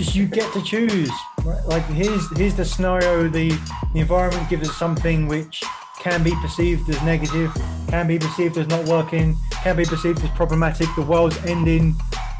[0.00, 1.10] just you get to choose.
[1.66, 3.28] Like here's here's the scenario.
[3.28, 3.50] The
[3.92, 5.62] the environment gives us something which
[5.98, 7.52] can be perceived as negative,
[7.88, 10.88] can be perceived as not working, can be perceived as problematic.
[10.96, 11.94] The world's ending.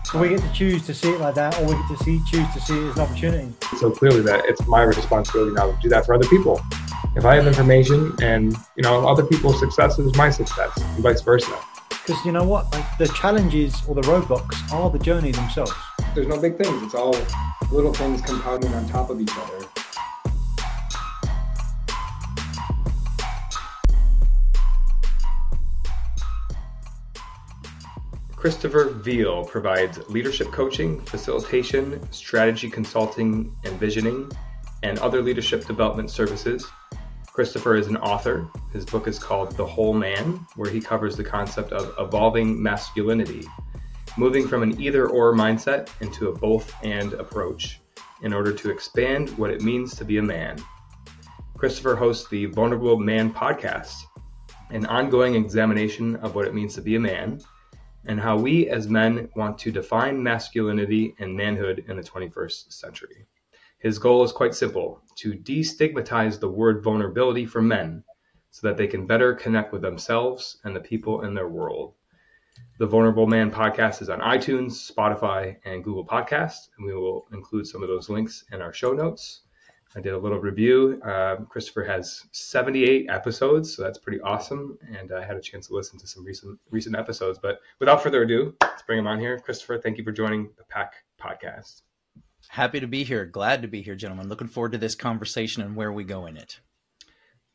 [0.05, 2.21] So we get to choose to see it like that, or we get to see
[2.31, 3.53] choose to see it as an opportunity.
[3.79, 6.63] So clearly, that it's my responsibility now to do that for other people.
[7.15, 11.21] If I have information, and you know, other people's success is my success, and vice
[11.21, 11.59] versa.
[11.91, 15.75] Because you know what, like the challenges or the roadblocks are the journey themselves.
[16.13, 16.83] There's no big things.
[16.83, 17.15] It's all
[17.71, 19.65] little things compounding on top of each other.
[28.35, 34.33] Christopher Veal provides leadership coaching, facilitation, strategy consulting, and visioning,
[34.83, 36.67] and other leadership development services.
[37.33, 38.49] Christopher is an author.
[38.73, 43.47] His book is called The Whole Man, where he covers the concept of evolving masculinity,
[44.21, 47.81] moving from an either or mindset into a both and approach
[48.21, 50.63] in order to expand what it means to be a man.
[51.57, 53.95] Christopher hosts the Vulnerable Man podcast,
[54.69, 57.41] an ongoing examination of what it means to be a man
[58.05, 63.25] and how we as men want to define masculinity and manhood in the 21st century.
[63.79, 68.05] His goal is quite simple to destigmatize the word vulnerability for men
[68.51, 71.95] so that they can better connect with themselves and the people in their world.
[72.79, 77.67] The Vulnerable Man podcast is on iTunes, Spotify, and Google Podcasts, and we will include
[77.67, 79.43] some of those links in our show notes.
[79.97, 81.01] I did a little review.
[81.05, 84.79] Uh, Christopher has 78 episodes, so that's pretty awesome.
[84.97, 87.39] And I had a chance to listen to some recent recent episodes.
[87.43, 89.39] But without further ado, let's bring him on here.
[89.39, 91.83] Christopher, thank you for joining the Pack podcast.
[92.49, 93.27] Happy to be here.
[93.27, 94.29] Glad to be here, gentlemen.
[94.29, 96.61] Looking forward to this conversation and where we go in it.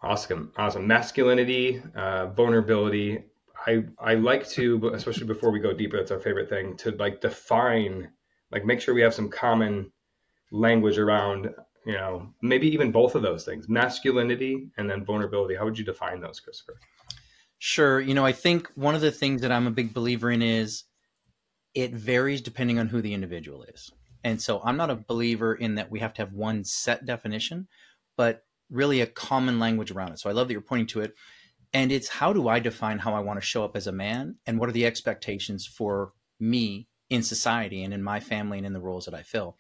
[0.01, 0.85] Awesome, awesome.
[0.85, 3.23] Masculinity, uh, vulnerability.
[3.66, 5.97] I I like to, especially before we go deeper.
[5.97, 8.12] That's our favorite thing to like define,
[8.51, 9.91] like make sure we have some common
[10.51, 11.50] language around
[11.85, 15.56] you know, maybe even both of those things, masculinity and then vulnerability.
[15.56, 16.79] How would you define those, Christopher?
[17.59, 18.01] Sure.
[18.01, 20.84] You know, I think one of the things that I'm a big believer in is
[21.75, 23.91] it varies depending on who the individual is.
[24.23, 27.68] And so I'm not a believer in that we have to have one set definition,
[28.18, 30.19] but really a common language around it.
[30.19, 31.13] So I love that you're pointing to it.
[31.75, 34.38] And it's how do I define how I want to show up as a man
[34.47, 38.72] and what are the expectations for me in society and in my family and in
[38.72, 39.58] the roles that I fill.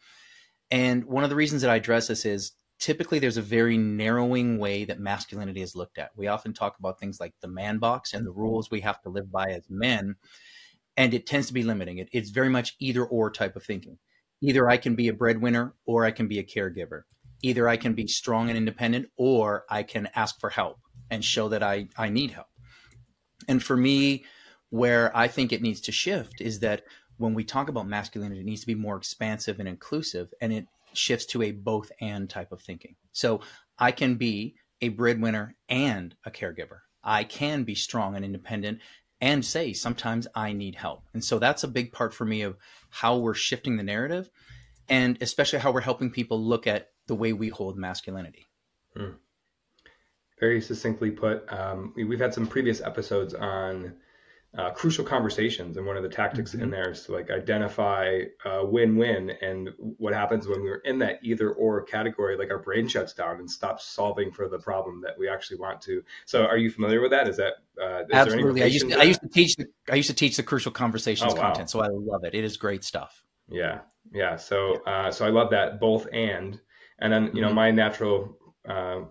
[0.71, 4.59] And one of the reasons that I address this is typically there's a very narrowing
[4.59, 6.11] way that masculinity is looked at.
[6.15, 9.09] We often talk about things like the man box and the rules we have to
[9.09, 10.15] live by as men,
[10.95, 11.97] and it tends to be limiting.
[11.97, 13.97] It, it's very much either or type of thinking.
[14.41, 17.01] Either I can be a breadwinner or I can be a caregiver.
[17.41, 20.77] Either I can be strong and independent or I can ask for help
[21.09, 22.47] and show that I, I need help.
[23.47, 24.25] And for me,
[24.69, 26.83] where I think it needs to shift is that
[27.17, 30.65] when we talk about masculinity, it needs to be more expansive and inclusive, and it
[30.93, 32.95] shifts to a both and type of thinking.
[33.11, 33.41] So
[33.77, 36.79] I can be a breadwinner and a caregiver.
[37.03, 38.79] I can be strong and independent
[39.21, 41.03] and say sometimes I need help.
[41.13, 42.57] And so that's a big part for me of
[42.89, 44.29] how we're shifting the narrative
[44.89, 48.47] and especially how we're helping people look at the way we hold masculinity.
[48.95, 49.11] Hmm.
[50.45, 53.95] Very succinctly put, um, we, have had some previous episodes on
[54.55, 56.65] uh, crucial conversations and one of the tactics mm-hmm.
[56.65, 61.17] in there is to like identify a win-win and what happens when we're in that
[61.23, 65.17] either or category like our brain shuts down and stops solving for the problem that
[65.17, 66.03] we actually want to.
[66.25, 67.27] So are you familiar with that?
[67.27, 68.61] Is that uh, is absolutely.
[68.61, 71.33] I used to, i used to teach the, i used to teach the crucial conversations
[71.33, 71.41] oh, wow.
[71.47, 72.35] content so i love it.
[72.35, 73.23] It is great stuff.
[73.49, 73.79] Yeah.
[74.13, 74.35] Yeah.
[74.35, 76.61] So uh, so i love that both and.
[76.99, 77.55] And then you know mm-hmm.
[77.55, 78.37] my natural
[78.69, 79.01] uh,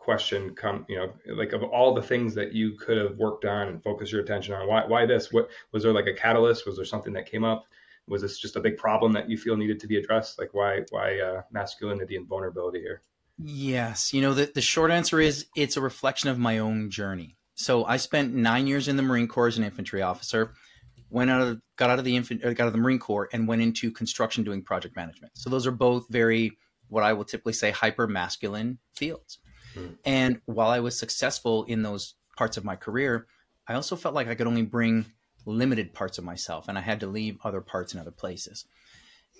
[0.00, 3.68] question come you know like of all the things that you could have worked on
[3.68, 5.30] and focused your attention on why why this?
[5.30, 6.66] What was there like a catalyst?
[6.66, 7.66] Was there something that came up?
[8.08, 10.38] Was this just a big problem that you feel needed to be addressed?
[10.38, 13.02] Like why why uh, masculinity and vulnerability here?
[13.38, 14.12] Yes.
[14.12, 17.36] You know the, the short answer is it's a reflection of my own journey.
[17.54, 20.54] So i spent nine years in the marine corps as an infantry officer
[21.10, 23.46] went out of got out of the infant got out of the marine corps and
[23.46, 25.36] went into construction doing project management.
[25.36, 26.56] So those are both very
[26.88, 29.38] what i will typically say hyper masculine fields
[29.74, 29.96] Mm.
[30.04, 33.26] And while I was successful in those parts of my career,
[33.66, 35.06] I also felt like I could only bring
[35.46, 38.64] limited parts of myself and I had to leave other parts in other places.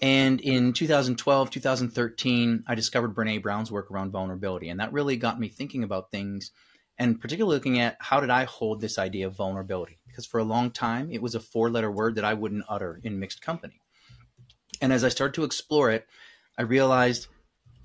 [0.02, 4.70] And in 2012, 2013, I discovered Brene Brown's work around vulnerability.
[4.70, 6.52] And that really got me thinking about things
[7.00, 9.98] and particularly looking at how did I hold this idea of vulnerability?
[10.06, 13.00] Because for a long time, it was a four letter word that I wouldn't utter
[13.02, 13.80] in mixed company.
[14.82, 16.06] And as I started to explore it,
[16.58, 17.28] I realized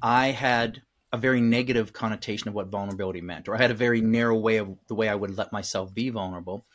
[0.01, 0.81] I had
[1.15, 4.57] a very negative connotation of what vulnerability meant, or I had a very narrow way
[4.57, 6.65] of the way I would let myself be vulnerable.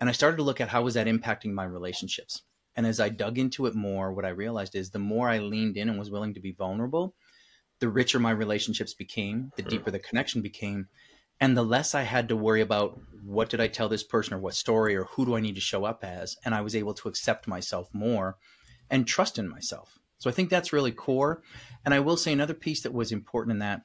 [0.00, 2.42] And I started to look at how was that impacting my relationships.
[2.76, 5.76] And as I dug into it more, what I realized is the more I leaned
[5.76, 7.14] in and was willing to be vulnerable,
[7.80, 9.68] the richer my relationships became, the hmm.
[9.68, 10.88] deeper the connection became,
[11.40, 14.38] and the less I had to worry about what did I tell this person or
[14.38, 16.36] what story or who do I need to show up as.
[16.44, 18.36] And I was able to accept myself more
[18.90, 19.97] and trust in myself.
[20.18, 21.42] So I think that's really core.
[21.84, 23.82] And I will say another piece that was important in that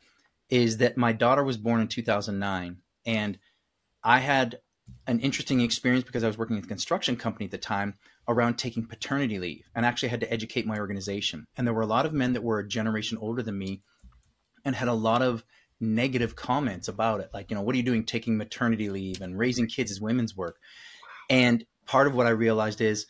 [0.50, 3.40] is that my daughter was born in 2009 and
[4.04, 4.60] I had
[5.08, 7.96] an interesting experience because I was working with a construction company at the time
[8.28, 11.46] around taking paternity leave and actually had to educate my organization.
[11.58, 13.82] And there were a lot of men that were a generation older than me
[14.66, 15.44] and had a lot of
[15.80, 17.30] negative comments about it.
[17.34, 20.36] Like, you know, what are you doing taking maternity leave and raising kids is women's
[20.36, 20.58] work?
[21.30, 23.06] And part of what I realized is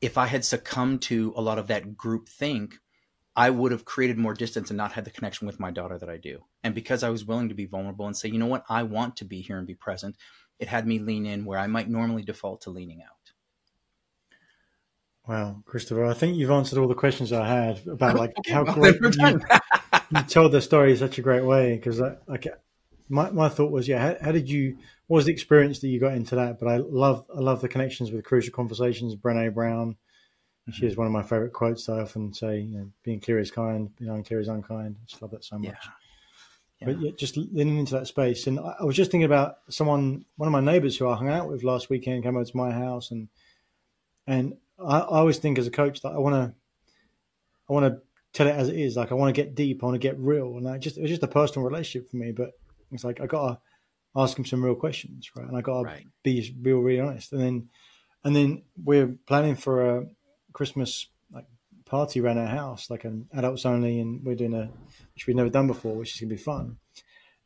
[0.00, 2.78] if I had succumbed to a lot of that group think,
[3.34, 6.08] I would have created more distance and not had the connection with my daughter that
[6.08, 6.44] I do.
[6.64, 9.16] And because I was willing to be vulnerable and say, you know what, I want
[9.16, 10.16] to be here and be present,
[10.58, 13.32] it had me lean in where I might normally default to leaning out.
[15.28, 18.96] Wow, Christopher, I think you've answered all the questions I had about like how great
[19.00, 19.40] you,
[20.10, 21.76] you told the story in such a great way.
[21.76, 22.46] Because like
[23.08, 24.78] my, my thought was, yeah, how, how, did you?
[25.06, 26.58] What was the experience that you got into that?
[26.58, 29.14] But I love I love the connections with Crucial Conversations.
[29.16, 30.72] Brené Brown, mm-hmm.
[30.72, 31.86] she is one of my favorite quotes.
[31.86, 35.04] that I often say, you know, "Being clear is kind, being unclear is unkind." I
[35.06, 35.68] just love that so much.
[35.68, 35.90] Yeah.
[36.80, 36.86] Yeah.
[36.86, 38.46] But yeah, just leaning into that space.
[38.46, 41.28] And I, I was just thinking about someone, one of my neighbors who I hung
[41.28, 43.28] out with last weekend, came over to my house, and
[44.26, 46.54] and I, I always think as a coach that I want to,
[47.68, 48.00] I want to
[48.32, 48.96] tell it as it is.
[48.96, 51.02] Like I want to get deep, I want to get real, and I just it
[51.02, 52.30] was just a personal relationship for me.
[52.30, 52.52] But
[52.92, 53.58] it's like I gotta
[54.16, 55.46] ask him some real questions, right?
[55.46, 56.06] And I gotta right.
[56.22, 57.32] be real, really honest.
[57.32, 57.68] And then,
[58.24, 60.06] and then we're planning for a
[60.52, 61.46] Christmas like
[61.84, 64.70] party around our house, like an adults only, and we're doing a
[65.14, 66.78] which we've never done before, which is gonna be fun.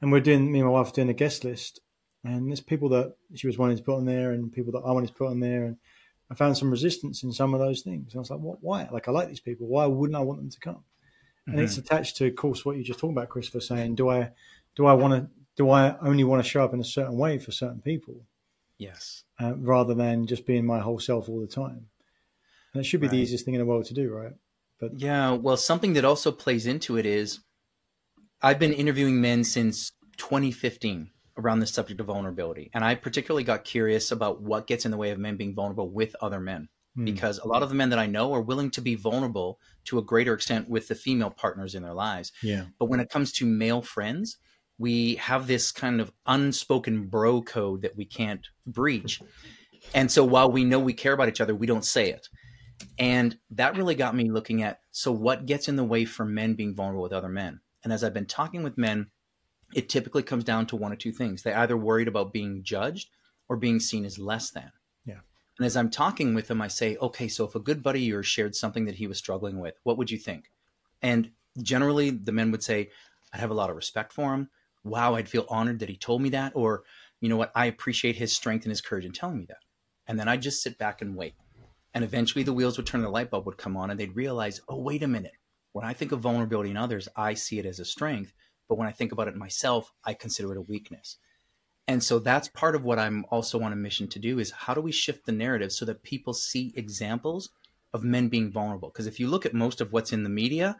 [0.00, 1.80] And we're doing me and my wife doing a guest list,
[2.24, 4.92] and there's people that she was wanting to put on there, and people that I
[4.92, 5.76] wanted to put on there, and
[6.30, 8.14] I found some resistance in some of those things.
[8.14, 8.88] And I was like, what, why?
[8.90, 9.66] Like, I like these people.
[9.66, 10.82] Why wouldn't I want them to come?
[11.46, 11.64] And mm-hmm.
[11.64, 14.30] it's attached to, of course, what you just talked about, Christopher, saying, do I,
[14.76, 17.38] do I want to, do I only want to show up in a certain way
[17.38, 18.26] for certain people?
[18.78, 19.24] Yes.
[19.40, 21.86] Uh, rather than just being my whole self all the time.
[22.74, 23.12] And it should be right.
[23.12, 24.32] the easiest thing in the world to do, right?
[24.80, 27.40] But yeah, well, something that also plays into it is
[28.42, 32.70] I've been interviewing men since 2015 around the subject of vulnerability.
[32.74, 35.88] And I particularly got curious about what gets in the way of men being vulnerable
[35.88, 36.68] with other men.
[36.98, 37.06] Mm.
[37.06, 39.98] Because a lot of the men that I know are willing to be vulnerable to
[39.98, 42.32] a greater extent with the female partners in their lives.
[42.42, 42.64] Yeah.
[42.78, 44.36] But when it comes to male friends,
[44.82, 49.22] we have this kind of unspoken bro code that we can't breach.
[49.94, 52.28] And so while we know we care about each other, we don't say it.
[53.00, 56.54] And that really got me looking at so what gets in the way for men
[56.54, 57.60] being vulnerable with other men?
[57.82, 59.08] And as I've been talking with men,
[59.74, 61.42] it typically comes down to one or two things.
[61.42, 63.10] They either worried about being judged
[63.48, 64.70] or being seen as less than.
[65.04, 65.20] Yeah.
[65.58, 68.08] And as I'm talking with them, I say, okay, so if a good buddy of
[68.08, 70.52] yours shared something that he was struggling with, what would you think?
[71.02, 72.90] And generally, the men would say,
[73.32, 74.48] I'd have a lot of respect for him.
[74.84, 76.52] Wow, I'd feel honored that he told me that.
[76.54, 76.82] Or,
[77.20, 79.58] you know what, I appreciate his strength and his courage in telling me that.
[80.06, 81.34] And then I'd just sit back and wait.
[81.94, 84.60] And eventually the wheels would turn, the light bulb would come on, and they'd realize,
[84.68, 85.34] oh, wait a minute.
[85.72, 88.32] When I think of vulnerability in others, I see it as a strength.
[88.68, 91.18] But when I think about it myself, I consider it a weakness.
[91.88, 94.72] And so that's part of what I'm also on a mission to do is how
[94.72, 97.50] do we shift the narrative so that people see examples
[97.92, 98.88] of men being vulnerable?
[98.88, 100.76] Because if you look at most of what's in the media,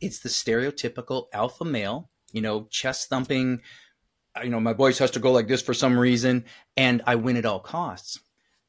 [0.00, 3.60] it's the stereotypical alpha male, you know, chest thumping,
[4.42, 6.44] you know, my voice has to go like this for some reason,
[6.76, 8.20] and I win at all costs.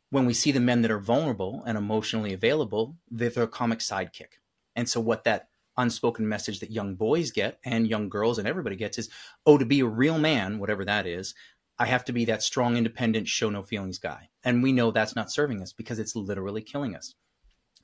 [0.10, 4.39] When we see the men that are vulnerable and emotionally available, they're their comic sidekick.
[4.75, 5.50] And so what that
[5.80, 9.10] unspoken message that young boys get and young girls and everybody gets is
[9.46, 11.34] oh to be a real man whatever that is
[11.80, 15.16] i have to be that strong independent show no feelings guy and we know that's
[15.16, 17.16] not serving us because it's literally killing us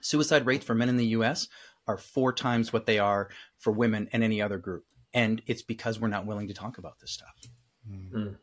[0.02, 1.48] suicide rates for men in the us
[1.88, 4.84] are four times what they are for women and any other group
[5.16, 7.36] and it's because we're not willing to talk about this stuff
[7.90, 8.36] mm.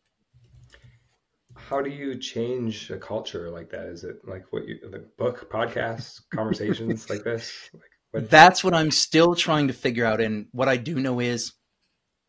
[1.55, 5.49] how do you change a culture like that is it like what you the book
[5.49, 10.21] podcasts conversations like this like but that's what I'm still trying to figure out.
[10.21, 11.55] And what I do know is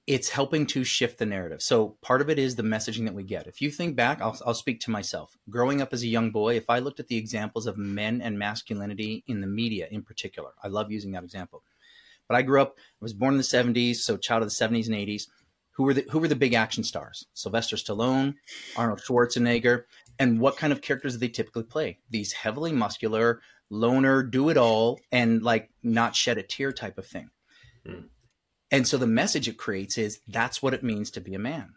[0.08, 1.62] it's helping to shift the narrative.
[1.62, 3.48] So part of it is the messaging that we get.
[3.48, 5.38] If you think back, I'll, I'll speak to myself.
[5.50, 8.40] Growing up as a young boy, if I looked at the examples of men and
[8.40, 11.64] masculinity in the media in particular, I love using that example.
[12.34, 14.88] But I grew up, I was born in the 70s, so child of the 70s
[14.88, 15.28] and 80s.
[15.74, 17.28] Who were the who were the big action stars?
[17.36, 18.34] Sylvester Stallone,
[18.76, 19.84] Arnold Schwarzenegger,
[20.18, 22.00] and what kind of characters did they typically play?
[22.10, 27.06] These heavily muscular, loner, do it all, and like not shed a tear type of
[27.06, 27.30] thing.
[27.88, 28.06] Mm.
[28.72, 31.76] And so the message it creates is that's what it means to be a man.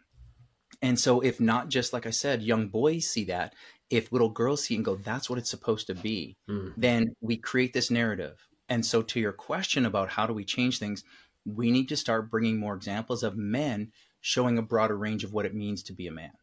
[0.81, 3.53] And so if not just like I said, young boys see that,
[3.91, 6.73] if little girls see and go, that's what it's supposed to be, Mm.
[6.77, 8.47] then we create this narrative.
[8.69, 11.03] And so, to your question about how do we change things,
[11.45, 15.45] we need to start bringing more examples of men showing a broader range of what
[15.45, 16.33] it means to be a man.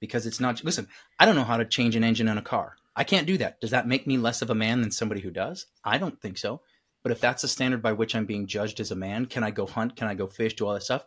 [0.00, 2.76] Because it's not, listen, I don't know how to change an engine in a car.
[2.96, 3.60] I can't do that.
[3.60, 5.66] Does that make me less of a man than somebody who does?
[5.84, 6.62] I don't think so.
[7.02, 9.50] But if that's the standard by which I'm being judged as a man, can I
[9.50, 9.94] go hunt?
[9.94, 10.54] Can I go fish?
[10.54, 11.04] Do all that stuff?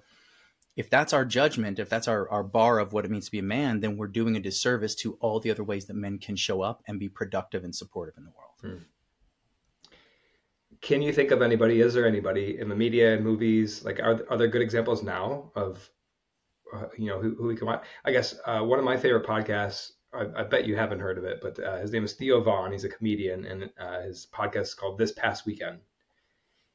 [0.78, 3.40] If that's our judgment, if that's our, our bar of what it means to be
[3.40, 6.38] a man, then we're doing a disservice to all the other ways that men can
[6.38, 8.78] show up and be productive and supportive in the world.
[8.78, 8.84] Hmm.
[10.82, 11.82] Can you think of anybody?
[11.82, 13.84] Is there anybody in the media and movies?
[13.86, 15.90] Like, are are there good examples now of,
[16.74, 17.86] uh, you know, who, who we can watch?
[18.06, 19.92] I guess uh, one of my favorite podcasts.
[20.14, 22.72] I, I bet you haven't heard of it, but uh, his name is Theo Von.
[22.72, 25.80] He's a comedian, and uh, his podcast is called This Past Weekend.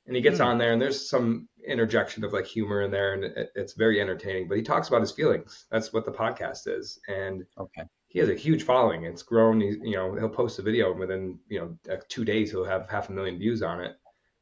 [0.07, 0.45] And he gets Hmm.
[0.45, 4.01] on there, and there's some interjection of like humor in there, and it, it's very
[4.01, 4.49] entertaining.
[4.49, 5.67] But he talks about his feelings.
[5.71, 7.83] That's what the podcast is, and Okay.
[8.16, 9.04] He has a huge following.
[9.04, 9.61] It's grown.
[9.61, 12.64] He's, you know, he'll post a video and within, you know, uh, two days he'll
[12.64, 13.99] have half a million views on it.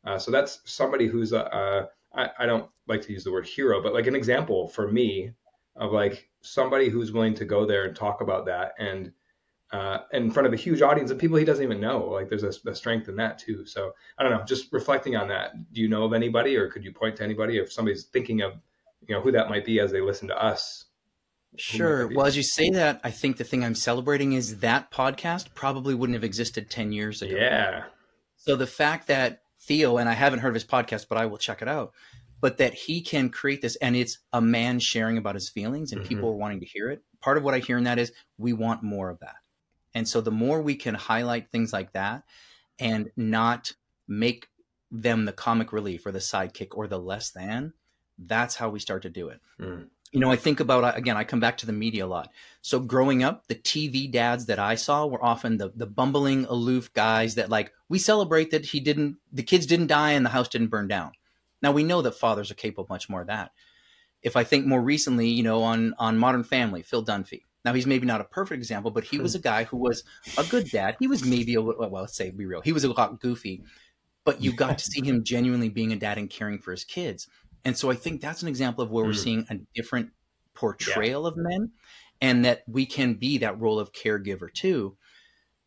[0.07, 3.49] Uh, so that's somebody who's a, uh, I, I don't like to use the word
[3.49, 5.33] hero, but like an example for me
[5.75, 9.11] of like somebody who's willing to go there and talk about that and
[9.73, 12.05] uh, in front of a huge audience of people he doesn't even know.
[12.05, 13.67] Like there's a, a strength in that too.
[13.67, 14.45] So I don't know.
[14.45, 15.73] Just reflecting on that.
[15.73, 18.53] Do you know of anybody, or could you point to anybody if somebody's thinking of,
[19.09, 20.85] you know, who that might be as they listen to us?
[21.57, 22.09] Sure.
[22.09, 25.95] Well, as you say that, I think the thing I'm celebrating is that podcast probably
[25.95, 27.35] wouldn't have existed 10 years ago.
[27.37, 27.85] Yeah.
[28.37, 31.39] So the fact that Theo, and I haven't heard of his podcast, but I will
[31.39, 31.93] check it out,
[32.41, 36.03] but that he can create this and it's a man sharing about his feelings and
[36.03, 36.09] Mhm.
[36.09, 37.03] people are wanting to hear it.
[37.21, 39.37] Part of what I hear in that is we want more of that.
[39.95, 42.25] And so the more we can highlight things like that
[42.79, 43.73] and not
[44.07, 44.49] make
[44.91, 47.73] them the comic relief or the sidekick or the less than,
[48.19, 49.41] that's how we start to do it.
[49.59, 49.89] Mm.
[50.13, 52.31] You know, I think about uh, again, I come back to the media a lot.
[52.63, 56.93] So growing up, the TV dads that I saw were often the the bumbling, aloof
[56.93, 60.49] guys that like we celebrate that he didn't the kids didn't die and the house
[60.49, 61.13] didn't burn down.
[61.63, 63.53] Now we know that fathers are capable of much more of that.
[64.23, 67.43] If I think more recently, you know, on on Modern Family, Phil Dunphy.
[67.65, 70.05] Now he's maybe not a perfect example, but he was a guy who was
[70.37, 70.97] a good dad.
[71.01, 72.61] He was maybe a well, let's say be real.
[72.61, 73.63] He was a lot goofy,
[74.25, 77.27] but you got to see him genuinely being a dad and caring for his kids.
[77.65, 79.23] And so I think that's an example of where we're Mm.
[79.23, 80.11] seeing a different
[80.55, 81.73] portrayal of men
[82.21, 84.97] and that we can be that role of caregiver too.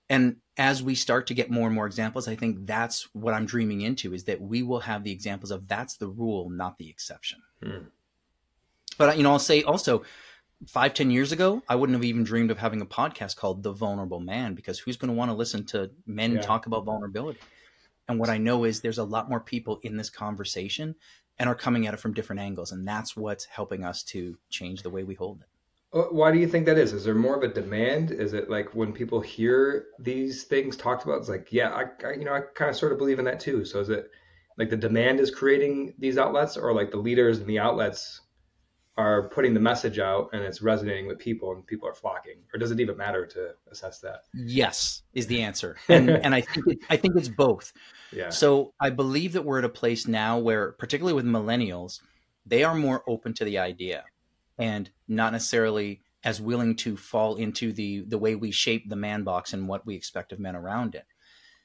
[0.09, 3.45] And as we start to get more and more examples, I think that's what I'm
[3.45, 6.89] dreaming into is that we will have the examples of that's the rule, not the
[6.89, 7.41] exception.
[7.61, 7.87] Hmm.
[8.97, 10.03] But you know, I'll say also
[10.67, 13.71] five, ten years ago, I wouldn't have even dreamed of having a podcast called The
[13.73, 16.41] Vulnerable Man because who's going to want to listen to men Yeah.
[16.41, 17.39] talk about vulnerability?
[18.07, 20.95] And what I know is there's a lot more people in this conversation
[21.39, 22.71] and are coming at it from different angles.
[22.71, 25.47] And that's what's helping us to change the way we hold it.
[25.97, 26.93] Uh, Why do you think that is?
[26.93, 28.11] Is there more of a demand?
[28.11, 32.13] Is it like when people hear these things talked about, it's like, yeah, I, I
[32.13, 33.63] you know, I kind of sort of believe in that too.
[33.63, 34.11] So is it
[34.57, 38.21] like the demand is creating these outlets, or like the leaders and the outlets
[38.97, 42.59] are putting the message out and it's resonating with people and people are flocking, or
[42.59, 44.23] does it even matter to assess that?
[44.33, 45.77] Yes, is the answer.
[45.89, 47.73] And, and I think it, I think it's both.
[48.11, 48.29] Yeah.
[48.29, 52.01] So I believe that we're at a place now where, particularly with millennials,
[52.45, 54.03] they are more open to the idea
[54.57, 59.23] and not necessarily as willing to fall into the the way we shape the man
[59.23, 61.05] box and what we expect of men around it.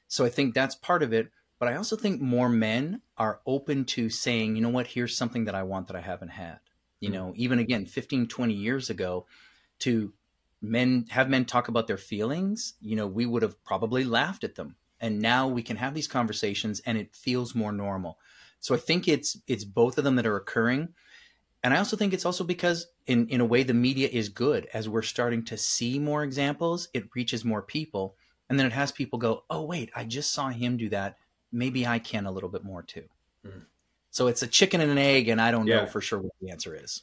[0.07, 1.31] So I think that's part of it.
[1.59, 5.45] But I also think more men are open to saying, you know what, here's something
[5.45, 6.59] that I want that I haven't had.
[7.03, 7.13] You Mm.
[7.13, 9.27] know, even again, 15, 20 years ago,
[9.79, 10.13] to
[10.61, 14.55] men have men talk about their feelings, you know, we would have probably laughed at
[14.55, 14.77] them.
[14.99, 18.19] And now we can have these conversations and it feels more normal.
[18.59, 20.95] So I think it's it's both of them that are occurring.
[21.63, 24.67] And I also think it's also because in in a way the media is good
[24.73, 28.17] as we're starting to see more examples, it reaches more people
[28.49, 31.17] and then it has people go, "Oh wait, I just saw him do that.
[31.51, 33.09] Maybe I can a little bit more too."
[33.45, 33.65] Mm.
[34.13, 35.81] So it's a chicken and an egg and I don't Yeah.
[35.81, 37.01] know for sure what the answer is.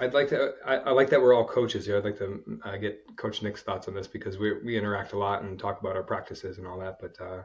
[0.00, 0.54] I'd like to.
[0.66, 1.96] I, I like that we're all coaches here.
[1.96, 5.18] I'd like to uh, get Coach Nick's thoughts on this because we we interact a
[5.18, 6.98] lot and talk about our practices and all that.
[7.00, 7.42] But uh,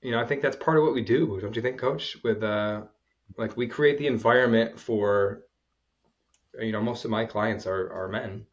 [0.00, 2.16] you know, I think that's part of what we do, don't you think, Coach?
[2.24, 2.82] With uh,
[3.36, 5.42] like we create the environment for.
[6.58, 8.46] You know, most of my clients are are men,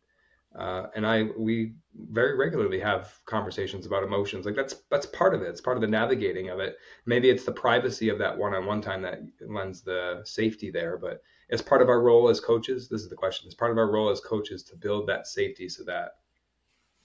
[0.58, 4.46] uh, and I we very regularly have conversations about emotions.
[4.46, 5.50] Like that's that's part of it.
[5.50, 6.76] It's part of the navigating of it.
[7.06, 11.62] Maybe it's the privacy of that one-on-one time that lends the safety there, but as
[11.62, 13.48] part of our role as coaches, this is the question.
[13.48, 16.12] As part of our role as coaches to build that safety so that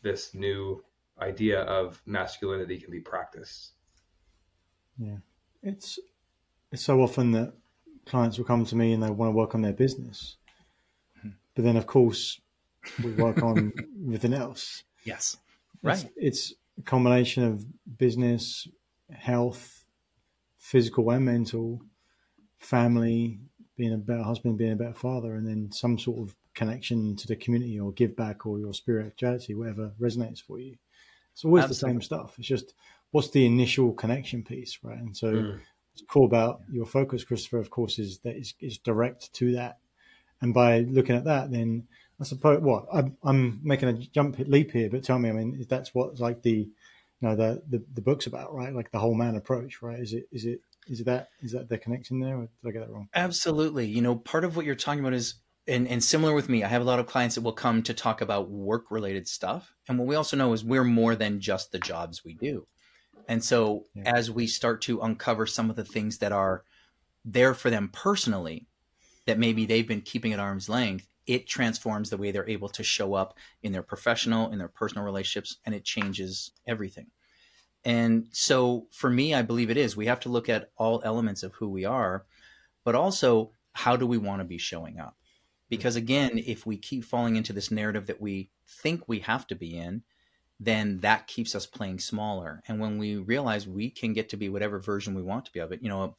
[0.02, 0.84] this new
[1.20, 3.72] idea of masculinity can be practiced.
[4.98, 5.18] Yeah,
[5.62, 5.98] it's
[6.70, 7.54] it's so often that
[8.04, 10.36] clients will come to me and they want to work on their business,
[11.22, 11.30] Hmm.
[11.54, 12.40] but then of course
[13.02, 13.72] we work on
[14.06, 14.84] everything else.
[15.04, 15.36] Yes.
[15.82, 16.08] Right.
[16.16, 17.64] it's a combination of
[17.98, 18.66] business,
[19.12, 19.84] health,
[20.58, 21.82] physical and mental,
[22.58, 23.38] family,
[23.76, 27.28] being a better husband, being a better father, and then some sort of connection to
[27.28, 30.76] the community or give back or your spirituality, whatever resonates for you.
[31.32, 32.34] It's always the same stuff.
[32.38, 32.74] It's just
[33.12, 34.98] what's the initial connection piece, right?
[34.98, 35.60] And so Mm.
[35.92, 39.78] what's cool about your focus, Christopher, of course, is that it's, it's direct to that.
[40.40, 41.86] And by looking at that, then
[42.20, 45.64] I suppose what I'm, I'm making a jump leap here, but tell me, I mean,
[45.68, 48.74] that's what like the, you know, the, the the book's about, right?
[48.74, 50.00] Like the whole man approach, right?
[50.00, 52.36] Is it is it is it that is that the connection there?
[52.36, 53.08] Or did I get that wrong?
[53.14, 53.86] Absolutely.
[53.86, 55.34] You know, part of what you're talking about is,
[55.66, 57.94] and, and similar with me, I have a lot of clients that will come to
[57.94, 59.74] talk about work related stuff.
[59.88, 62.66] And what we also know is we're more than just the jobs we do.
[63.28, 64.14] And so Yeah.
[64.14, 66.64] as we start to uncover some of the things that are
[67.24, 68.66] there for them personally,
[69.26, 72.82] that maybe they've been keeping at arm's length, it transforms the way they're able to
[72.82, 77.06] show up in their professional, in their personal relationships, and it changes everything.
[77.84, 79.96] And so for me, I believe it is.
[79.96, 82.24] We have to look at all elements of who we are,
[82.84, 85.16] but also how do we want to be showing up?
[85.68, 86.04] Because mm-hmm.
[86.04, 89.76] again, if we keep falling into this narrative that we think we have to be
[89.76, 90.02] in,
[90.58, 92.62] then that keeps us playing smaller.
[92.66, 95.60] And when we realize we can get to be whatever version we want to be
[95.60, 96.16] of it, you know,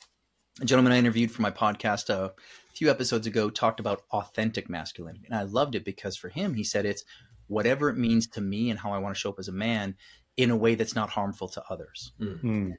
[0.62, 2.34] a gentleman I interviewed for my podcast a
[2.74, 5.25] few episodes ago talked about authentic masculinity.
[5.25, 7.04] And I loved it because for him, he said it's
[7.48, 9.96] whatever it means to me and how I want to show up as a man
[10.38, 12.13] in a way that's not harmful to others.
[12.22, 12.74] Mm.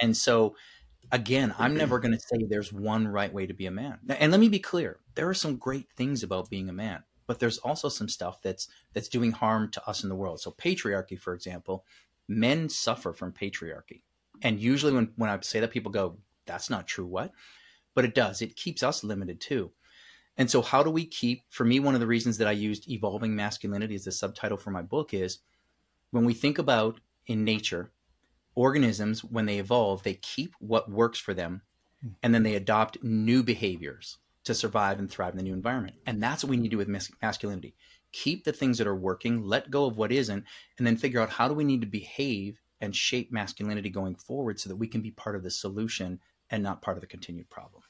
[0.00, 0.56] And so,
[1.10, 3.98] again, I'm never going to say there's one right way to be a man.
[4.08, 7.38] And let me be clear: there are some great things about being a man, but
[7.38, 10.40] there's also some stuff that's that's doing harm to us in the world.
[10.40, 11.86] So, patriarchy, for example,
[12.28, 14.02] men suffer from patriarchy,
[14.42, 17.32] and usually when when I say that, people go, "That's not true." What?
[17.94, 18.42] But it does.
[18.42, 19.72] It keeps us limited too.
[20.36, 21.44] And so, how do we keep?
[21.48, 24.70] For me, one of the reasons that I used evolving masculinity as the subtitle for
[24.70, 25.38] my book is
[26.10, 27.90] when we think about in nature
[28.54, 31.62] organisms when they evolve they keep what works for them
[32.00, 32.08] hmm.
[32.22, 36.22] and then they adopt new behaviors to survive and thrive in the new environment and
[36.22, 37.74] that's what we need to do with mas- masculinity
[38.12, 40.44] keep the things that are working let go of what isn't
[40.78, 44.58] and then figure out how do we need to behave and shape masculinity going forward
[44.58, 46.18] so that we can be part of the solution
[46.50, 47.82] and not part of the continued problem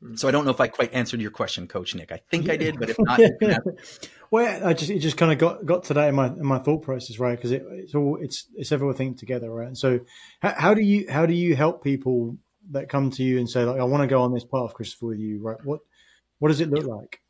[0.00, 0.14] hmm.
[0.14, 2.56] so i don't know if i quite answered your question coach nick i think i
[2.56, 5.94] did but if not ask- Well, I just it just kind of got got to
[5.94, 7.36] that in my in my thought process, right?
[7.36, 9.66] Because it, it's all it's it's everything together, right?
[9.66, 10.00] And so,
[10.40, 12.38] how, how do you how do you help people
[12.70, 15.08] that come to you and say like, I want to go on this path, Christopher,
[15.08, 15.58] with you, right?
[15.64, 15.80] What
[16.38, 17.20] what does it look like?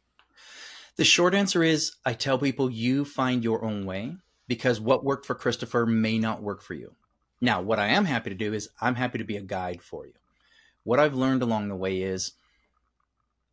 [0.95, 4.15] The short answer is I tell people you find your own way
[4.47, 6.95] because what worked for Christopher may not work for you.
[7.41, 10.07] Now, what I am happy to do is I'm happy to be a guide for
[10.07, 10.13] you.
[10.85, 12.33] What I've learned along the way is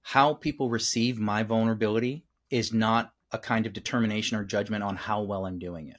[0.02, 5.22] how people receive my vulnerability is not a kind of determination or judgment on how
[5.22, 5.98] well I'm doing it.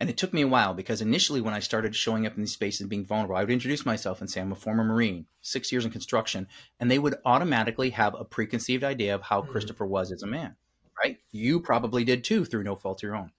[0.00, 2.52] And it took me a while because initially, when I started showing up in these
[2.52, 5.70] spaces and being vulnerable, I would introduce myself and say, I'm a former Marine, six
[5.70, 6.48] years in construction.
[6.80, 9.50] And they would automatically have a preconceived idea of how Mhm.
[9.50, 10.56] Christopher was as a man,
[10.98, 11.20] right?
[11.30, 13.30] You probably did too through no fault of your own.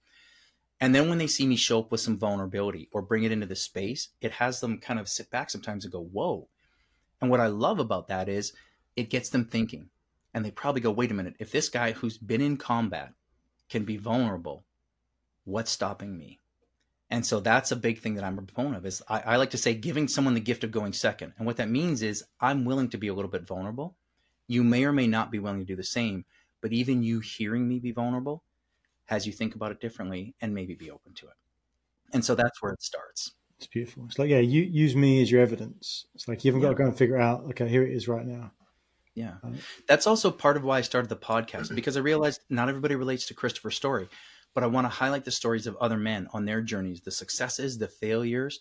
[0.80, 3.46] And then when they see me show up with some vulnerability or bring it into
[3.46, 6.48] the space, it has them kind of sit back sometimes and go, whoa.
[7.20, 8.52] And what I love about that is
[8.94, 9.90] it gets them thinking.
[10.34, 13.12] And they probably go, wait a minute, if this guy who's been in combat
[13.68, 14.64] can be vulnerable,
[15.44, 16.40] what's stopping me?
[17.08, 19.50] And so that's a big thing that I'm a proponent of is I, I like
[19.50, 21.32] to say giving someone the gift of going second.
[21.38, 23.96] And what that means is I'm willing to be a little bit vulnerable.
[24.48, 26.24] You may or may not be willing to do the same,
[26.60, 28.42] but even you hearing me be vulnerable
[29.06, 31.34] has you think about it differently and maybe be open to it.
[32.12, 33.32] And so that's where it starts.
[33.58, 34.04] It's beautiful.
[34.06, 36.06] It's like yeah, you use me as your evidence.
[36.14, 37.44] It's like you haven't got to go and figure out.
[37.50, 38.52] Okay, here it is right now.
[39.14, 39.34] Yeah.
[39.42, 39.54] Right.
[39.88, 43.26] That's also part of why I started the podcast because I realized not everybody relates
[43.26, 44.08] to Christopher's story,
[44.54, 47.78] but I want to highlight the stories of other men on their journeys, the successes,
[47.78, 48.60] the failures,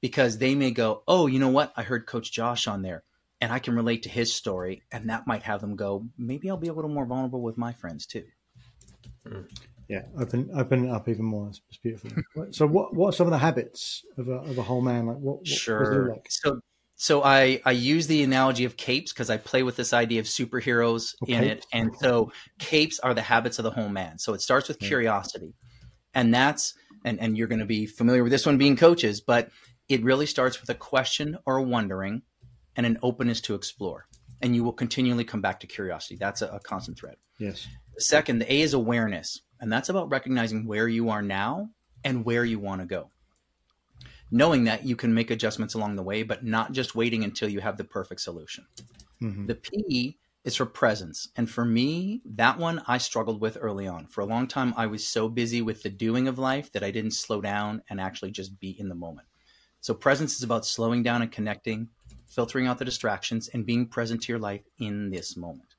[0.00, 1.72] because they may go, Oh, you know what?
[1.76, 3.04] I heard Coach Josh on there
[3.40, 4.82] and I can relate to his story.
[4.90, 7.72] And that might have them go, maybe I'll be a little more vulnerable with my
[7.72, 8.24] friends too.
[9.26, 9.42] Hmm.
[9.88, 11.48] Yeah, open open it up even more.
[11.48, 12.10] It's, it's beautiful.
[12.50, 15.06] so, what what are some of the habits of a, of a whole man?
[15.06, 15.22] Like what?
[15.22, 16.08] what what does it Sure.
[16.08, 16.26] like?
[16.30, 16.60] So,
[16.96, 20.26] so I I use the analogy of capes because I play with this idea of
[20.26, 24.18] superheroes in it, and so capes are the habits of the whole man.
[24.18, 24.88] So it starts with Yeah.
[24.88, 25.52] curiosity,
[26.14, 29.50] and that's and and you're going to be familiar with this one being coaches, but
[29.88, 32.22] it really starts with a question or a wondering,
[32.74, 34.06] and an openness to explore,
[34.40, 36.16] and you will continually come back to curiosity.
[36.18, 37.16] That's a, a constant thread.
[37.38, 37.66] Yes.
[37.96, 41.70] The second, the A is awareness, and that's about recognizing where you are now
[42.04, 43.08] and where you want to go.
[44.30, 47.60] Knowing that you can make adjustments along the way, but not just waiting until you
[47.60, 48.66] have the perfect solution.
[49.22, 49.46] Mhm.
[49.46, 51.28] The P is for presence.
[51.34, 54.06] And for me, that one I struggled with early on.
[54.08, 56.90] For a long time, I was so busy with the doing of life that I
[56.90, 59.28] didn't slow down and actually just be in the moment.
[59.80, 61.88] So, presence is about slowing down and connecting,
[62.26, 65.74] filtering out the distractions, and being present to your life in this moment.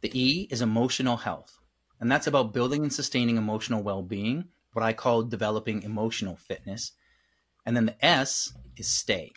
[0.00, 1.57] The E is emotional health.
[2.00, 6.92] And that's about building and sustaining emotional well being, what I call developing emotional fitness.
[7.66, 9.32] And then the S is stay.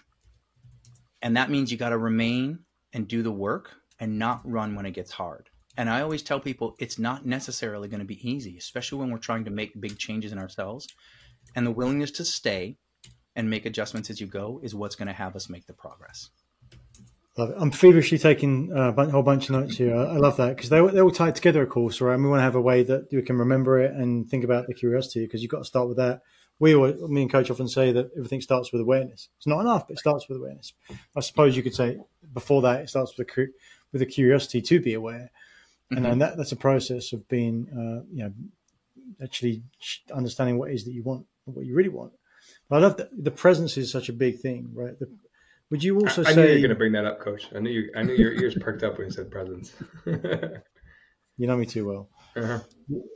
[1.21, 2.59] And that means you got to remain
[2.93, 5.49] and do the work and not run when it gets hard.
[5.77, 9.17] And I always tell people it's not necessarily going to be easy, especially when we're
[9.17, 10.87] trying to make big changes in ourselves.
[11.55, 12.77] And the willingness to stay
[13.35, 16.29] and make adjustments as you go is what's going to have us make the progress.
[17.41, 17.57] Love it.
[17.59, 19.95] I'm feverishly taking a whole bunch of notes here.
[19.95, 22.13] I love that because they they're all tied together, of course, right?
[22.13, 24.67] And we want to have a way that we can remember it and think about
[24.67, 26.21] the curiosity because you've got to start with that.
[26.59, 29.29] We, always, me and Coach often say that everything starts with awareness.
[29.37, 30.73] It's not enough, but it starts with awareness.
[31.15, 31.97] I suppose you could say
[32.31, 33.47] before that, it starts with a,
[33.91, 35.31] with a curiosity to be aware,
[35.91, 36.05] mm-hmm.
[36.05, 38.33] and that, that's a process of being, uh, you know,
[39.23, 39.63] actually
[40.13, 42.11] understanding what it is that you want, what you really want.
[42.69, 44.99] But I love that the presence is such a big thing, right?
[44.99, 45.09] The,
[45.71, 46.31] would you also I, say?
[46.31, 47.47] I knew you were going to bring that up, Coach.
[47.55, 47.91] I knew you.
[47.95, 49.73] I knew your ears perked up when you said presence.
[50.05, 52.09] you know me too well.
[52.35, 52.59] Uh-huh.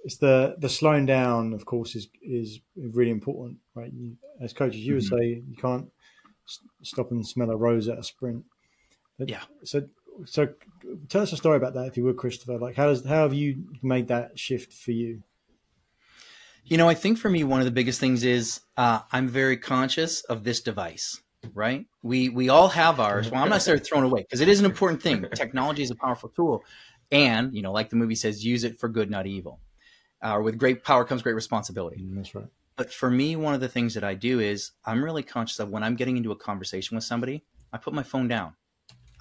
[0.06, 3.92] It's the the slowing down, of course, is is really important, right?
[3.94, 5.16] You, as coaches, you mm-hmm.
[5.16, 5.90] would say you can't
[6.82, 8.46] stop and smell a rose at a sprint.
[9.20, 9.44] But, yeah.
[9.64, 9.88] So
[10.26, 10.48] so
[11.10, 12.58] tell us a story about that, if you would, Christopher.
[12.58, 15.24] Like, how does how have you made that shift for you?
[16.64, 19.58] You know, I think for me, one of the biggest things is uh, I'm very
[19.58, 21.22] conscious of this device
[21.54, 21.86] right?
[22.02, 23.30] We we all have ours.
[23.30, 25.26] Well, I'm not necessarily thrown away because it is an important thing.
[25.36, 26.64] Technology is a powerful tool,
[27.12, 29.60] and you know, like the movie says, use it for good, not evil.
[30.22, 31.98] Uh, with great power comes great responsibility.
[32.02, 32.48] Mm, that's right.
[32.78, 35.70] But for me, one of the things that I do is I'm really conscious of
[35.70, 38.54] when I'm getting into a conversation with somebody, I put my phone down.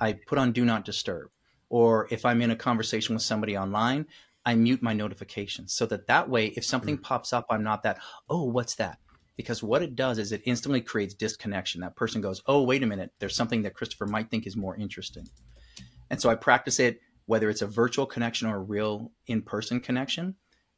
[0.00, 1.28] I put on do not disturb.
[1.68, 4.06] Or if I'm in a conversation with somebody online,
[4.44, 7.02] I mute my notifications so that that way, if something mm.
[7.02, 8.98] pops up, I'm not that, oh, what's that?
[9.36, 11.80] Because what it does is it instantly creates disconnection.
[11.80, 14.76] That person goes, "Oh, wait a minute, there's something that Christopher might think is more
[14.76, 15.28] interesting."
[16.10, 20.36] And so I practice it whether it's a virtual connection or a real in-person connection.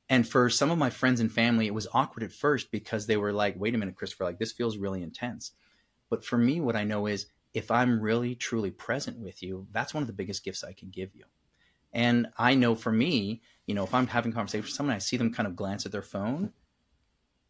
[0.09, 3.17] And for some of my friends and family, it was awkward at first because they
[3.17, 5.53] were like, "Wait a minute, Christopher, like this feels really intense."
[6.09, 9.93] But for me, what I know is if I'm really truly present with you, that's
[9.93, 11.25] one of the biggest gifts I can give you.
[11.93, 15.17] And I know for me, you know, if I'm having conversation with someone, I see
[15.17, 16.53] them kind of glance at their phone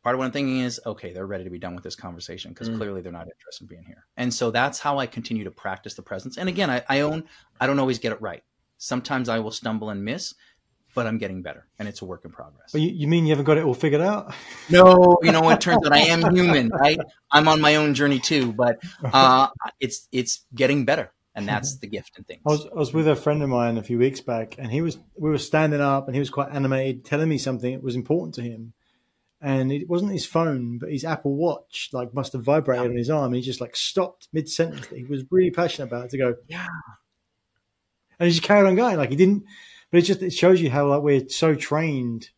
[0.07, 2.53] part of what I'm thinking is, okay, they're ready to be done with this conversation
[2.53, 2.77] because mm.
[2.77, 4.07] clearly they're not interested in being here.
[4.17, 6.39] And so that's how I continue to practice the presence.
[6.39, 7.25] And again, I, I own,
[7.61, 8.45] I don't always get it right.
[8.79, 10.33] Sometimes I will stumble and miss,
[10.95, 12.73] but I'm getting better, and it's a work in progress.
[12.73, 14.33] you, you, mean you haven't got it all figured out?
[14.71, 17.01] No, you know, it turns out I am human, right?
[17.33, 18.79] I'm on my own journey too, but
[19.13, 19.49] uh,
[19.81, 22.43] it's it's getting better, and that's the gift and things.
[22.47, 24.83] I was I was with a friend of mine a few weeks back, and he
[24.83, 27.97] was we were standing up, and he was quite animated, telling me something that was
[27.97, 28.73] important to him,
[29.41, 32.91] and it wasn't his phone, but his Apple Watch like must have vibrated yeah.
[32.91, 33.27] on his arm.
[33.27, 36.35] And he just like stopped mid sentence he was really passionate about it to go,
[36.49, 36.67] yeah.
[38.19, 38.97] And he just carried on going.
[38.97, 39.45] Like he didn't,
[39.91, 42.31] but it just it shows you how like we're so trained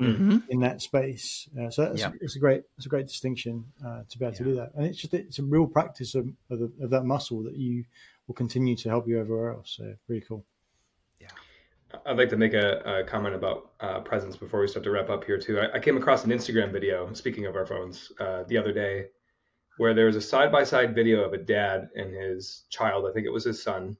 [0.00, 0.38] mm-hmm.
[0.48, 1.48] in that space.
[1.60, 2.10] Uh, so that's yeah.
[2.20, 4.38] it's a great it's a great distinction uh, to be able yeah.
[4.38, 4.72] to do that.
[4.74, 7.84] And it's just it's a real practice of of, the, of that muscle that you
[8.26, 9.74] will continue to help you everywhere else.
[9.76, 10.44] So really cool.
[12.04, 15.08] I'd like to make a, a comment about uh, presence before we start to wrap
[15.08, 15.60] up here too.
[15.60, 19.06] I, I came across an Instagram video, speaking of our phones, uh, the other day,
[19.78, 23.06] where there was a side-by-side video of a dad and his child.
[23.08, 23.96] I think it was his son,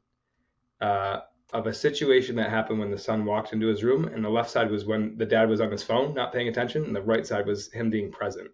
[0.80, 1.20] uh,
[1.52, 4.50] of a situation that happened when the son walked into his room, and the left
[4.50, 7.24] side was when the dad was on his phone, not paying attention, and the right
[7.24, 8.50] side was him being present.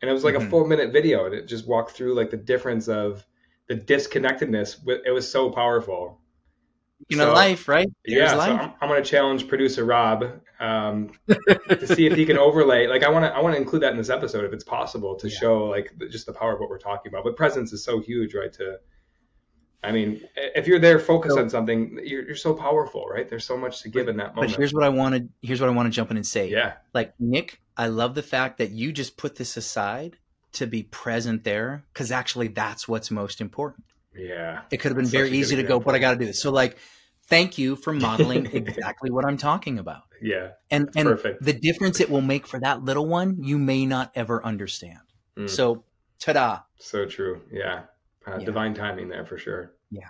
[0.00, 0.46] And it was like mm-hmm.
[0.46, 3.26] a four-minute video, and it just walked through like the difference of
[3.68, 4.80] the disconnectedness.
[5.04, 6.21] It was so powerful
[7.08, 7.88] you know, so, life, right?
[8.04, 8.48] There's yeah, life.
[8.50, 12.86] so I'm, I'm going to challenge producer Rob um, to see if he can overlay.
[12.86, 15.14] Like, I want to, I want to include that in this episode if it's possible
[15.16, 15.38] to yeah.
[15.38, 17.24] show like just the power of what we're talking about.
[17.24, 18.52] But presence is so huge, right?
[18.54, 18.78] To,
[19.84, 23.28] I mean, if you're there focused so, on something, you're, you're so powerful, right?
[23.28, 24.52] There's so much to give in that moment.
[24.52, 25.28] But here's what I wanted.
[25.42, 26.48] Here's what I want to jump in and say.
[26.48, 26.74] Yeah.
[26.94, 30.18] Like Nick, I love the fact that you just put this aside
[30.52, 33.84] to be present there because actually that's what's most important.
[34.16, 34.62] Yeah.
[34.70, 36.40] It could have been very easy to go, but I got to do this.
[36.40, 36.76] So like,
[37.26, 40.02] thank you for modeling exactly what I'm talking about.
[40.20, 40.50] Yeah.
[40.70, 41.42] And and perfect.
[41.42, 45.00] the difference it will make for that little one, you may not ever understand.
[45.36, 45.48] Mm.
[45.48, 45.84] So,
[46.20, 46.60] ta-da.
[46.78, 47.42] So true.
[47.50, 47.82] Yeah.
[48.26, 48.44] Uh, yeah.
[48.44, 49.72] Divine timing there for sure.
[49.90, 50.08] Yeah.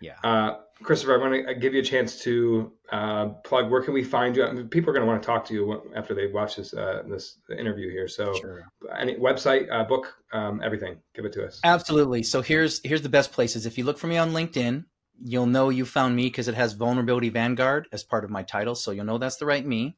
[0.00, 0.16] Yeah.
[0.22, 3.70] Uh, Christopher, I want to give you a chance to uh, plug.
[3.70, 4.44] Where can we find you?
[4.44, 6.74] I mean, people are going to want to talk to you after they watch this
[6.74, 8.08] uh, this interview here.
[8.08, 8.66] So, sure.
[8.98, 11.60] any website, uh, book, um, everything, give it to us.
[11.62, 12.22] Absolutely.
[12.22, 13.66] So here's here's the best places.
[13.66, 14.84] If you look for me on LinkedIn,
[15.22, 18.74] you'll know you found me because it has Vulnerability Vanguard as part of my title.
[18.74, 19.96] So you'll know that's the right me.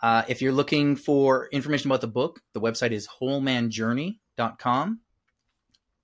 [0.00, 5.00] Uh, if you're looking for information about the book, the website is wholemanjourney.com.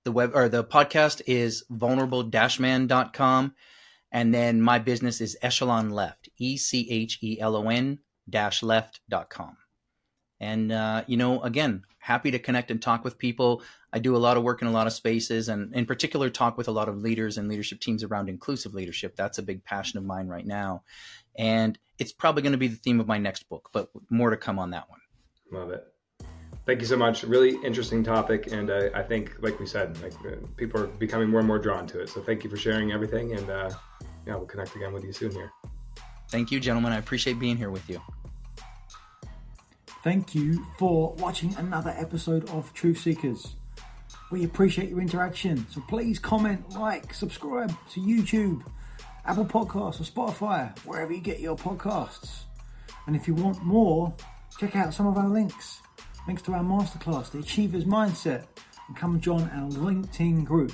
[0.03, 3.55] The web or the podcast is vulnerable-man.com.
[4.15, 7.99] And then my business is Echelon Left, E C H E L O N
[8.29, 9.57] dash left.com.
[10.39, 13.61] And, uh, you know, again, happy to connect and talk with people.
[13.91, 16.57] I do a lot of work in a lot of spaces and, in particular, talk
[16.57, 19.17] with a lot of leaders and leadership teams around inclusive leadership.
[19.17, 20.83] That's a big passion of mine right now.
[21.37, 24.37] And it's probably going to be the theme of my next book, but more to
[24.37, 25.01] come on that one.
[25.51, 25.85] Love it.
[26.65, 27.23] Thank you so much.
[27.23, 31.29] Really interesting topic, and uh, I think, like we said, like uh, people are becoming
[31.29, 32.09] more and more drawn to it.
[32.09, 33.69] So thank you for sharing everything, and uh,
[34.25, 35.51] yeah, we'll connect again with you soon here.
[36.29, 36.91] Thank you, gentlemen.
[36.91, 38.01] I appreciate being here with you.
[40.03, 43.55] Thank you for watching another episode of Truth Seekers.
[44.31, 48.63] We appreciate your interaction, so please comment, like, subscribe to YouTube,
[49.25, 52.43] Apple Podcasts, or Spotify, wherever you get your podcasts.
[53.07, 54.13] And if you want more,
[54.59, 55.81] check out some of our links
[56.27, 58.45] links to our masterclass, The Achiever's Mindset,
[58.87, 60.73] and come join our LinkedIn group.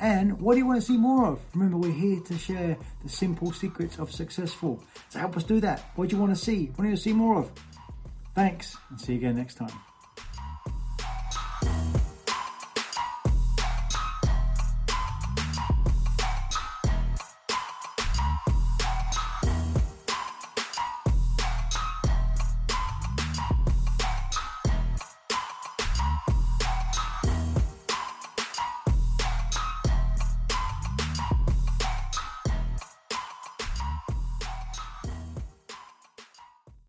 [0.00, 1.40] And what do you want to see more of?
[1.54, 4.82] Remember, we're here to share the simple secrets of successful.
[5.08, 5.90] So help us do that.
[5.96, 6.66] What do you want to see?
[6.66, 7.50] What do you want to see more of?
[8.34, 9.87] Thanks, and see you again next time.